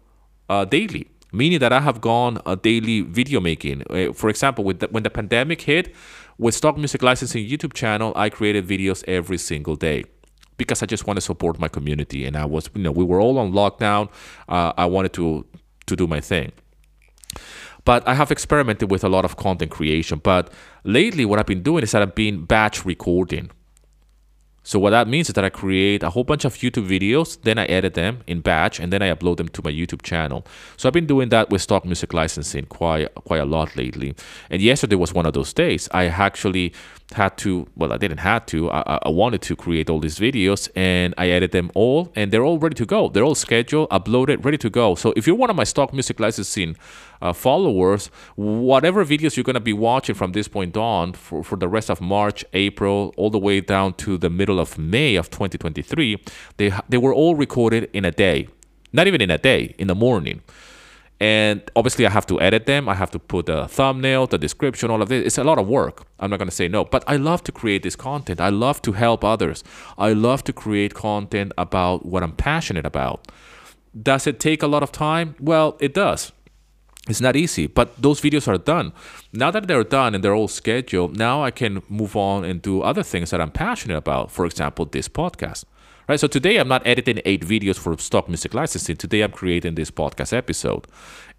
[0.49, 3.83] uh, daily, meaning that I have gone a daily video making.
[3.89, 5.93] Uh, for example, with the, when the pandemic hit,
[6.37, 10.05] with Stock Music Licensing YouTube channel, I created videos every single day
[10.57, 12.25] because I just want to support my community.
[12.25, 14.09] And I was, you know, we were all on lockdown.
[14.47, 15.45] Uh, I wanted to
[15.87, 16.51] to do my thing.
[17.85, 20.19] But I have experimented with a lot of content creation.
[20.21, 20.51] But
[20.83, 23.49] lately, what I've been doing is that I've been batch recording.
[24.67, 27.57] So what that means is that I create a whole bunch of YouTube videos, then
[27.57, 30.45] I edit them in batch, and then I upload them to my YouTube channel.
[30.75, 34.13] So I've been doing that with stock music licensing quite quite a lot lately.
[34.49, 35.87] And yesterday was one of those days.
[35.93, 36.73] I actually
[37.13, 40.69] had to well i didn't have to I, I wanted to create all these videos
[40.75, 44.43] and i edit them all and they're all ready to go they're all scheduled uploaded
[44.43, 46.75] ready to go so if you're one of my stock music licensing
[47.21, 51.55] uh, followers whatever videos you're going to be watching from this point on for, for
[51.55, 55.29] the rest of march april all the way down to the middle of may of
[55.29, 56.21] 2023
[56.57, 58.47] they, they were all recorded in a day
[58.93, 60.41] not even in a day in the morning
[61.19, 62.87] and obviously I have to edit them.
[62.87, 65.25] I have to put the thumbnail, the description, all of this.
[65.25, 66.05] It's a lot of work.
[66.19, 68.39] I'm not going to say no, but I love to create this content.
[68.39, 69.63] I love to help others.
[69.97, 73.27] I love to create content about what I'm passionate about.
[73.99, 75.35] Does it take a lot of time?
[75.39, 76.31] Well, it does.
[77.07, 78.91] It's not easy, but those videos are done.
[79.31, 82.81] Now that they're done and they're all scheduled, now I can move on and do
[82.81, 84.31] other things that I'm passionate about.
[84.31, 85.63] For example, this podcast
[86.07, 86.19] right?
[86.19, 88.95] So today I'm not editing eight videos for stock music licensing.
[88.95, 90.87] Today I'm creating this podcast episode,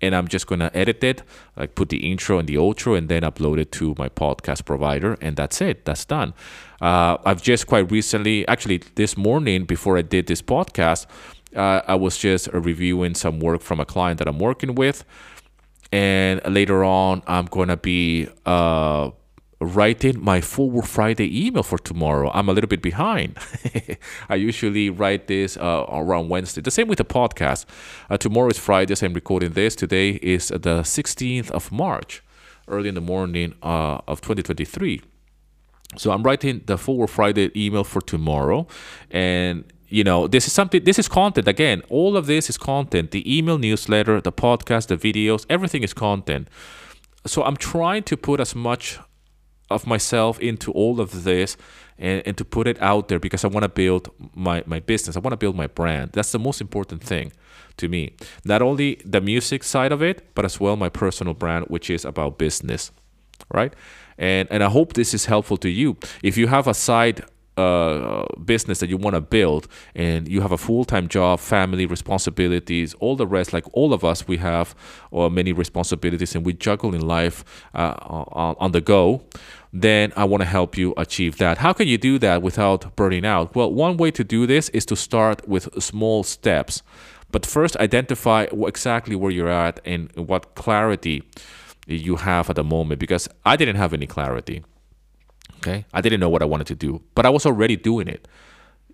[0.00, 1.22] and I'm just gonna edit it,
[1.56, 5.16] like put the intro and the outro, and then upload it to my podcast provider,
[5.20, 5.84] and that's it.
[5.84, 6.34] That's done.
[6.80, 11.06] Uh, I've just quite recently, actually this morning before I did this podcast,
[11.56, 15.04] uh, I was just reviewing some work from a client that I'm working with.
[15.90, 19.10] And later on, I'm gonna be uh,
[19.60, 22.30] writing my Forward Friday email for tomorrow.
[22.32, 23.38] I'm a little bit behind.
[24.28, 26.60] I usually write this uh, around Wednesday.
[26.60, 27.64] The same with the podcast.
[28.10, 29.74] Uh, tomorrow is Friday, so I'm recording this.
[29.74, 32.22] Today is the 16th of March,
[32.68, 35.00] early in the morning uh, of 2023.
[35.96, 38.66] So I'm writing the Forward Friday email for tomorrow,
[39.10, 40.84] and you know this is something.
[40.84, 41.82] This is content again.
[41.88, 43.10] All of this is content.
[43.10, 46.48] The email newsletter, the podcast, the videos, everything is content.
[47.26, 48.98] So I'm trying to put as much
[49.70, 51.56] of myself into all of this
[51.98, 55.16] and, and to put it out there because I want to build my, my business.
[55.16, 56.12] I want to build my brand.
[56.12, 57.32] That's the most important thing
[57.76, 58.14] to me.
[58.44, 62.04] Not only the music side of it, but as well my personal brand, which is
[62.04, 62.92] about business.
[63.52, 63.72] Right?
[64.18, 65.96] And and I hope this is helpful to you.
[66.22, 67.24] If you have a side
[67.58, 72.94] uh, business that you want to build and you have a full-time job family responsibilities
[72.94, 74.74] all the rest like all of us we have
[75.10, 77.44] or many responsibilities and we juggle in life
[77.74, 79.22] uh, on, on the go
[79.72, 81.58] then I want to help you achieve that.
[81.58, 83.54] How can you do that without burning out?
[83.54, 86.82] Well, one way to do this is to start with small steps.
[87.30, 91.22] But first, identify exactly where you're at and what clarity
[91.86, 94.62] you have at the moment because I didn't have any clarity.
[95.58, 95.84] Okay.
[95.92, 98.28] I didn't know what I wanted to do, but I was already doing it.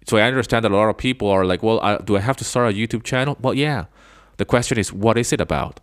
[0.07, 2.37] So I understand that a lot of people are like, well, I, do I have
[2.39, 3.37] to start a YouTube channel?
[3.41, 3.87] Well, yeah.
[4.37, 5.81] The question is, what is it about?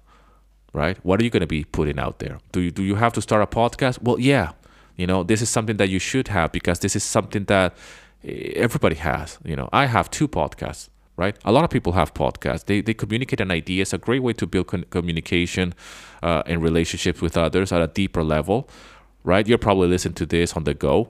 [0.73, 0.97] Right?
[1.03, 2.39] What are you going to be putting out there?
[2.51, 4.01] Do you, do you have to start a podcast?
[4.01, 4.51] Well, yeah.
[4.95, 7.75] You know, this is something that you should have because this is something that
[8.23, 9.39] eh, everybody has.
[9.43, 11.35] You know, I have two podcasts, right?
[11.43, 12.65] A lot of people have podcasts.
[12.65, 13.81] They, they communicate an idea.
[13.81, 15.73] It's a great way to build con- communication
[16.21, 18.69] uh, and relationships with others at a deeper level,
[19.23, 19.47] right?
[19.47, 21.09] You're probably listening to this on the go.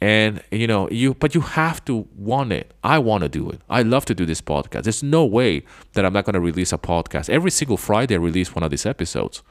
[0.00, 2.74] And you know, you but you have to want it.
[2.82, 3.60] I want to do it.
[3.70, 4.82] I love to do this podcast.
[4.82, 5.62] There's no way
[5.92, 7.30] that I'm not going to release a podcast.
[7.30, 9.42] Every single Friday I release one of these episodes.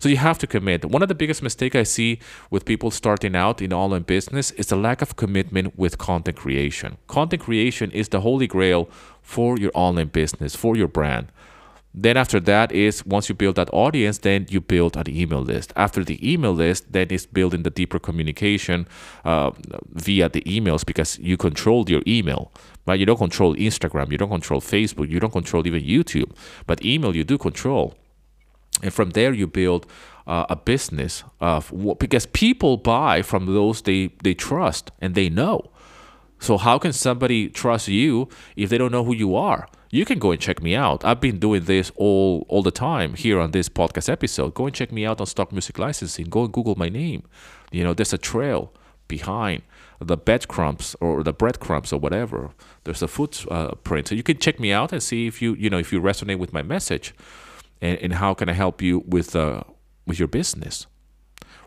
[0.00, 0.84] So you have to commit.
[0.84, 2.18] One of the biggest mistakes I see
[2.50, 6.98] with people starting out in online business is the lack of commitment with content creation.
[7.06, 8.90] Content creation is the holy grail
[9.22, 11.32] for your online business, for your brand.
[11.96, 15.72] Then after that is once you build that audience, then you build an email list.
[15.76, 18.88] After the email list, then it's building the deeper communication
[19.24, 19.52] uh,
[19.92, 22.50] via the emails because you control your email.
[22.86, 22.98] Right?
[22.98, 26.32] You don't control Instagram, you don't control Facebook, you don't control even YouTube,
[26.66, 27.94] but email you do control
[28.82, 29.86] and from there you build
[30.26, 35.70] uh, a business of because people buy from those they they trust and they know
[36.40, 40.18] so how can somebody trust you if they don't know who you are you can
[40.18, 43.50] go and check me out i've been doing this all all the time here on
[43.52, 46.74] this podcast episode go and check me out on stock music licensing go and google
[46.76, 47.22] my name
[47.70, 48.72] you know there's a trail
[49.08, 49.62] behind
[50.00, 52.50] the breadcrumbs or the breadcrumbs or whatever
[52.84, 55.70] there's a footprint uh, so you can check me out and see if you you
[55.70, 57.14] know if you resonate with my message
[57.80, 59.62] and, and how can I help you with uh,
[60.06, 60.86] with your business.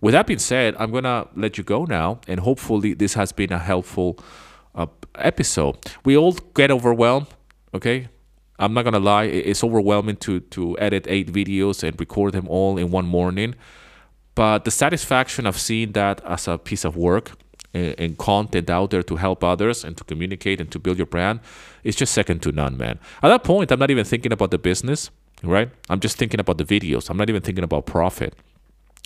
[0.02, 3.52] With that being said, I'm gonna let you go now, and hopefully this has been
[3.52, 4.20] a helpful
[4.76, 5.78] uh, episode.
[6.06, 7.28] We all get overwhelmed,
[7.74, 8.10] okay?
[8.60, 12.78] I'm not gonna lie, it's overwhelming to to edit eight videos and record them all
[12.78, 13.56] in one morning.
[14.36, 17.32] But the satisfaction of seeing that as a piece of work
[17.74, 21.08] and, and content out there to help others and to communicate and to build your
[21.08, 21.40] brand
[21.84, 23.00] is just second to none, man.
[23.24, 25.10] At that point, I'm not even thinking about the business
[25.44, 25.70] right?
[25.90, 27.10] I'm just thinking about the videos.
[27.10, 28.36] I'm not even thinking about profit.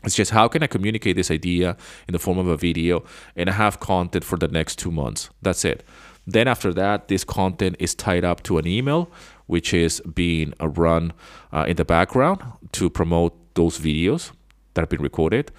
[0.03, 1.77] It's just how can I communicate this idea
[2.07, 3.03] in the form of a video
[3.35, 5.29] and have content for the next two months.
[5.41, 5.83] That's it.
[6.25, 9.09] Then after that, this content is tied up to an email,
[9.47, 11.13] which is being run
[11.51, 12.41] uh, in the background
[12.73, 14.31] to promote those videos
[14.73, 15.51] that have been recorded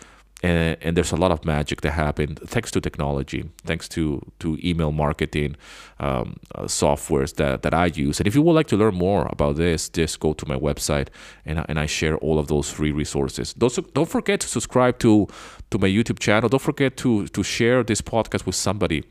[0.43, 4.59] and, and there's a lot of magic that happened thanks to technology, thanks to to
[4.63, 5.57] email marketing
[6.01, 8.19] um, uh, softwares that, that I use.
[8.19, 11.09] And if you would like to learn more about this, just go to my website
[11.47, 13.55] and, and I share all of those free resources.
[13.55, 15.29] Don't, don't forget to subscribe to
[15.71, 16.49] to my YouTube channel.
[16.49, 19.05] Don't forget to to share this podcast with somebody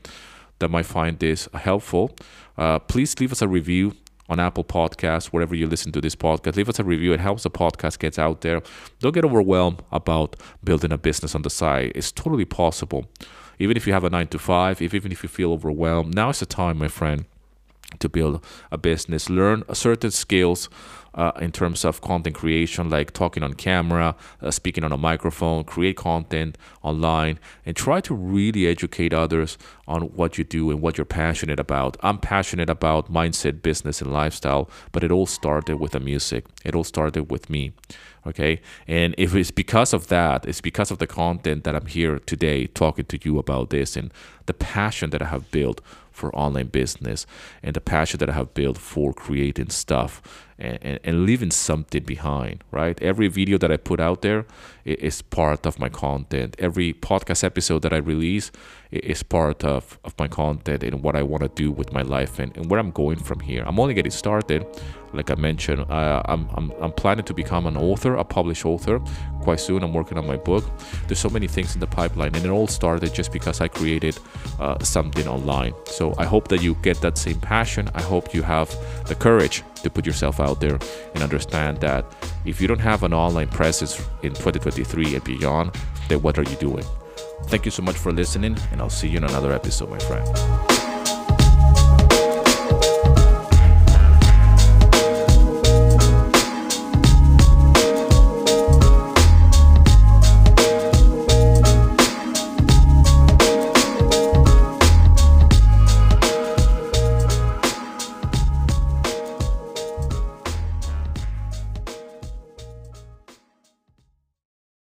[0.62, 2.16] that might find this helpful.
[2.56, 3.94] Uh, please leave us a review
[4.28, 6.56] on Apple Podcasts, wherever you listen to this podcast.
[6.56, 7.12] Leave us a review.
[7.12, 8.62] It helps the podcast gets out there.
[9.00, 11.92] Don't get overwhelmed about building a business on the side.
[11.94, 13.04] It's totally possible.
[13.58, 16.30] Even if you have a nine to five, if even if you feel overwhelmed, now
[16.30, 17.26] is the time, my friend,
[17.98, 19.28] to build a business.
[19.28, 20.68] Learn certain skills
[21.14, 25.64] uh, in terms of content creation, like talking on camera, uh, speaking on a microphone,
[25.64, 30.96] create content online, and try to really educate others on what you do and what
[30.96, 31.96] you're passionate about.
[32.00, 36.46] I'm passionate about mindset, business, and lifestyle, but it all started with the music.
[36.64, 37.72] It all started with me.
[38.26, 38.60] Okay.
[38.86, 42.68] And if it's because of that, it's because of the content that I'm here today
[42.68, 44.12] talking to you about this and
[44.46, 45.80] the passion that I have built
[46.12, 47.26] for online business
[47.62, 50.22] and the passion that I have built for creating stuff
[50.58, 53.00] and, and, and leaving something behind, right?
[53.02, 54.46] Every video that I put out there
[54.84, 56.54] is part of my content.
[56.58, 58.50] Every podcast episode that I release
[58.92, 62.38] is part of, of my content and what I want to do with my life
[62.38, 63.64] and, and where I'm going from here.
[63.66, 64.66] I'm only getting started.
[65.14, 68.98] Like I mentioned, uh, I'm, I'm, I'm planning to become an author, a published author
[69.42, 69.82] quite soon.
[69.82, 70.64] I'm working on my book.
[71.06, 74.18] There's so many things in the pipeline, and it all started just because I created
[74.58, 75.74] uh, something online.
[75.86, 77.90] So I hope that you get that same passion.
[77.94, 78.74] I hope you have
[79.06, 80.78] the courage to put yourself out there
[81.14, 82.06] and understand that
[82.46, 85.76] if you don't have an online presence in 2023 and beyond,
[86.08, 86.84] then what are you doing?
[87.46, 90.71] Thank you so much for listening, and I'll see you in another episode, my friend.